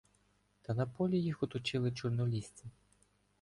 Та 0.61 0.73
на 0.73 0.85
полі 0.87 1.21
їх 1.21 1.43
оточили 1.43 1.91
чорнолісці. 1.91 2.65